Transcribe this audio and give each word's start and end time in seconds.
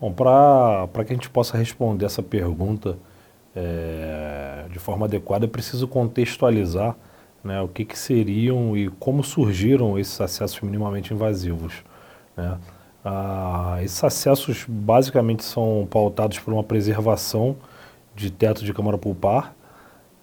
Bom, 0.00 0.12
para 0.12 1.04
que 1.04 1.12
a 1.12 1.16
gente 1.16 1.28
possa 1.28 1.56
responder 1.56 2.06
essa 2.06 2.22
pergunta 2.22 2.96
é, 3.54 4.66
de 4.70 4.78
forma 4.78 5.06
adequada, 5.06 5.44
é 5.44 5.48
preciso 5.48 5.88
contextualizar 5.88 6.96
né, 7.42 7.60
o 7.60 7.68
que, 7.68 7.84
que 7.84 7.98
seriam 7.98 8.76
e 8.76 8.88
como 8.88 9.24
surgiram 9.24 9.98
esses 9.98 10.20
acessos 10.20 10.60
minimamente 10.60 11.12
invasivos. 11.12 11.82
Né? 12.36 12.58
Ah, 13.04 13.78
esses 13.82 14.02
acessos 14.04 14.64
basicamente 14.68 15.42
são 15.44 15.86
pautados 15.90 16.38
por 16.38 16.52
uma 16.52 16.62
preservação 16.62 17.56
de 18.14 18.30
teto 18.30 18.64
de 18.64 18.72
câmara 18.72 18.98
pulpar 18.98 19.54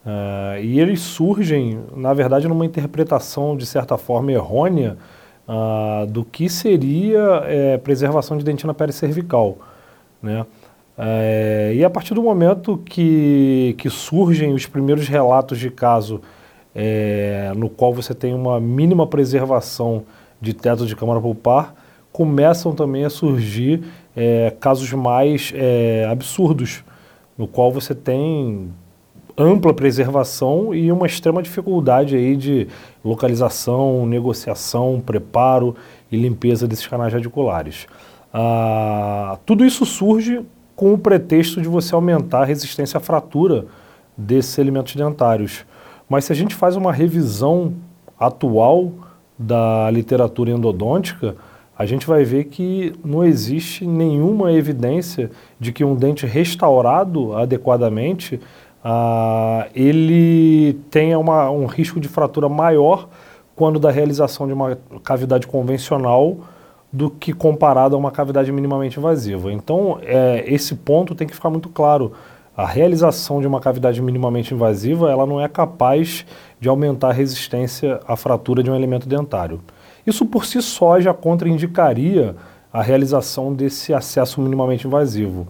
ah, 0.06 0.58
e 0.60 0.80
eles 0.80 1.00
surgem, 1.00 1.82
na 1.94 2.14
verdade, 2.14 2.48
numa 2.48 2.64
interpretação 2.64 3.56
de 3.56 3.66
certa 3.66 3.98
forma 3.98 4.32
errônea 4.32 4.96
do 6.08 6.24
que 6.24 6.48
seria 6.48 7.42
é, 7.44 7.78
preservação 7.78 8.36
de 8.36 8.44
dentina 8.44 8.74
pericervical. 8.74 9.58
Né? 10.22 10.44
É, 10.98 11.72
e 11.74 11.84
a 11.84 11.90
partir 11.90 12.14
do 12.14 12.22
momento 12.22 12.78
que, 12.78 13.74
que 13.78 13.90
surgem 13.90 14.54
os 14.54 14.66
primeiros 14.66 15.06
relatos 15.06 15.58
de 15.58 15.70
caso 15.70 16.20
é, 16.74 17.52
no 17.56 17.68
qual 17.68 17.92
você 17.92 18.14
tem 18.14 18.34
uma 18.34 18.60
mínima 18.60 19.06
preservação 19.06 20.04
de 20.40 20.52
teto 20.52 20.86
de 20.86 20.96
câmara 20.96 21.20
pulpar, 21.20 21.74
começam 22.12 22.74
também 22.74 23.04
a 23.04 23.10
surgir 23.10 23.84
é, 24.14 24.54
casos 24.58 24.90
mais 24.92 25.52
é, 25.54 26.06
absurdos, 26.10 26.82
no 27.36 27.46
qual 27.46 27.70
você 27.70 27.94
tem 27.94 28.70
ampla 29.38 29.74
preservação 29.74 30.74
e 30.74 30.90
uma 30.90 31.06
extrema 31.06 31.42
dificuldade 31.42 32.16
aí 32.16 32.36
de 32.36 32.68
localização, 33.04 34.06
negociação, 34.06 35.02
preparo 35.04 35.76
e 36.10 36.16
limpeza 36.16 36.66
desses 36.66 36.86
canais 36.86 37.12
radiculares. 37.12 37.86
Ah, 38.32 39.38
tudo 39.44 39.64
isso 39.64 39.84
surge 39.84 40.42
com 40.74 40.92
o 40.92 40.98
pretexto 40.98 41.60
de 41.60 41.68
você 41.68 41.94
aumentar 41.94 42.42
a 42.42 42.44
resistência 42.44 42.98
à 42.98 43.00
fratura 43.00 43.66
desses 44.16 44.56
elementos 44.58 44.94
dentários. 44.94 45.64
Mas 46.08 46.24
se 46.24 46.32
a 46.32 46.36
gente 46.36 46.54
faz 46.54 46.76
uma 46.76 46.92
revisão 46.92 47.74
atual 48.18 48.92
da 49.38 49.90
literatura 49.90 50.50
endodôntica, 50.50 51.36
a 51.78 51.84
gente 51.84 52.06
vai 52.06 52.24
ver 52.24 52.44
que 52.44 52.94
não 53.04 53.22
existe 53.22 53.86
nenhuma 53.86 54.52
evidência 54.52 55.30
de 55.60 55.72
que 55.72 55.84
um 55.84 55.94
dente 55.94 56.24
restaurado 56.24 57.34
adequadamente 57.34 58.40
ah, 58.88 59.66
ele 59.74 60.74
tenha 60.92 61.18
uma, 61.18 61.50
um 61.50 61.66
risco 61.66 61.98
de 61.98 62.06
fratura 62.06 62.48
maior 62.48 63.08
quando 63.56 63.80
da 63.80 63.90
realização 63.90 64.46
de 64.46 64.52
uma 64.52 64.78
cavidade 65.02 65.44
convencional 65.44 66.36
do 66.92 67.10
que 67.10 67.32
comparado 67.32 67.96
a 67.96 67.98
uma 67.98 68.12
cavidade 68.12 68.52
minimamente 68.52 68.96
invasiva. 68.96 69.52
Então, 69.52 69.98
é, 70.02 70.44
esse 70.46 70.76
ponto 70.76 71.16
tem 71.16 71.26
que 71.26 71.34
ficar 71.34 71.50
muito 71.50 71.68
claro. 71.68 72.12
A 72.56 72.64
realização 72.64 73.40
de 73.40 73.48
uma 73.48 73.58
cavidade 73.58 74.00
minimamente 74.00 74.54
invasiva, 74.54 75.10
ela 75.10 75.26
não 75.26 75.40
é 75.40 75.48
capaz 75.48 76.24
de 76.60 76.68
aumentar 76.68 77.08
a 77.08 77.12
resistência 77.12 77.98
à 78.06 78.14
fratura 78.14 78.62
de 78.62 78.70
um 78.70 78.76
elemento 78.76 79.08
dentário. 79.08 79.60
Isso 80.06 80.24
por 80.24 80.46
si 80.46 80.62
só 80.62 81.00
já 81.00 81.12
contraindicaria 81.12 82.36
a 82.72 82.82
realização 82.82 83.52
desse 83.52 83.92
acesso 83.92 84.40
minimamente 84.40 84.86
invasivo. 84.86 85.48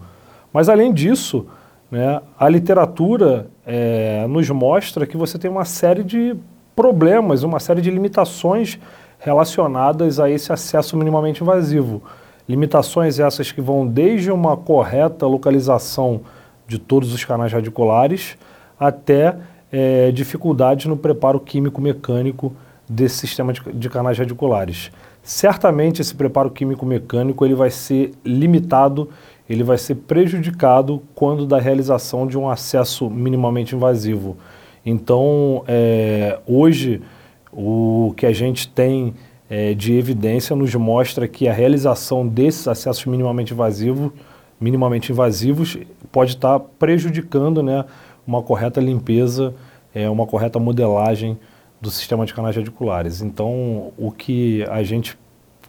Mas 0.51 0.69
além 0.69 0.91
disso, 0.91 1.45
né? 1.89 2.21
A 2.37 2.49
literatura 2.49 3.47
é, 3.65 4.25
nos 4.27 4.49
mostra 4.49 5.05
que 5.05 5.17
você 5.17 5.37
tem 5.37 5.49
uma 5.49 5.65
série 5.65 6.03
de 6.03 6.35
problemas, 6.75 7.43
uma 7.43 7.59
série 7.59 7.81
de 7.81 7.89
limitações 7.89 8.77
relacionadas 9.19 10.19
a 10.19 10.29
esse 10.29 10.51
acesso 10.53 10.95
minimamente 10.95 11.41
invasivo. 11.41 12.03
Limitações 12.47 13.19
essas 13.19 13.51
que 13.51 13.61
vão 13.61 13.85
desde 13.85 14.31
uma 14.31 14.55
correta 14.55 15.25
localização 15.25 16.21
de 16.67 16.77
todos 16.77 17.13
os 17.13 17.25
canais 17.25 17.51
radiculares 17.51 18.37
até 18.79 19.35
é, 19.71 20.11
dificuldades 20.11 20.85
no 20.85 20.95
preparo 20.95 21.39
químico-mecânico 21.39 22.53
desse 22.87 23.17
sistema 23.17 23.51
de, 23.51 23.61
de, 23.73 23.89
canais 23.89 24.17
radiculares. 24.17 24.91
Certamente 25.23 26.01
esse 26.01 26.15
preparo 26.15 26.49
químico-mecânico 26.49 27.43
ele 27.43 27.55
vai 27.55 27.69
ser 27.69 28.13
limitado 28.23 29.09
ele 29.49 29.63
vai 29.63 29.77
ser 29.77 29.95
prejudicado 29.95 31.01
quando 31.15 31.45
da 31.45 31.59
realização 31.59 32.27
de 32.27 32.37
um 32.37 32.49
acesso 32.49 33.09
minimamente 33.09 33.75
invasivo. 33.75 34.37
Então, 34.85 35.63
é, 35.67 36.39
hoje, 36.45 37.01
o 37.51 38.13
que 38.15 38.25
a 38.25 38.33
gente 38.33 38.67
tem 38.67 39.13
é, 39.49 39.73
de 39.73 39.93
evidência 39.93 40.55
nos 40.55 40.73
mostra 40.75 41.27
que 41.27 41.47
a 41.47 41.53
realização 41.53 42.27
desses 42.27 42.67
acessos 42.67 43.05
minimamente 43.05 43.53
invasivos, 43.53 44.11
minimamente 44.59 45.11
invasivos 45.11 45.77
pode 46.11 46.31
estar 46.31 46.59
prejudicando 46.59 47.63
né, 47.63 47.85
uma 48.25 48.41
correta 48.41 48.81
limpeza, 48.81 49.53
é, 49.93 50.09
uma 50.09 50.25
correta 50.25 50.59
modelagem 50.59 51.37
do 51.79 51.89
sistema 51.89 52.25
de 52.25 52.33
canais 52.33 52.55
radiculares. 52.55 53.21
Então, 53.21 53.93
o 53.97 54.11
que 54.11 54.63
a 54.63 54.83
gente 54.83 55.17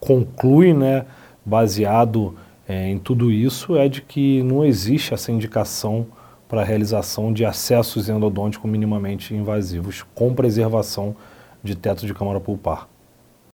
conclui, 0.01 0.73
né, 0.73 1.05
baseado 1.45 2.35
é, 2.69 2.87
em 2.87 2.99
tudo 2.99 3.33
isso 3.33 3.77
é 3.77 3.89
de 3.89 4.03
que 4.03 4.43
não 4.43 4.63
existe 4.63 5.15
essa 5.15 5.33
indicação 5.33 6.07
para 6.47 6.61
a 6.61 6.65
realização 6.65 7.33
de 7.33 7.45
acessos 7.45 8.11
endodônticos 8.11 8.71
minimamente 8.71 9.35
invasivos 9.35 10.05
com 10.15 10.35
preservação 10.35 11.17
de 11.65 11.75
teto 11.75 12.07
de 12.07 12.13
câmara 12.13 12.39
pulpar. 12.39 12.87